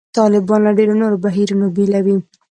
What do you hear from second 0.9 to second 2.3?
نورو بهیرونو بېلوي.